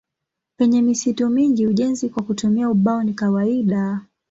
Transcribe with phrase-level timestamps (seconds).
[0.57, 4.01] Penye misitu mingi ujenzi kwa kutumia ubao ni kawaida.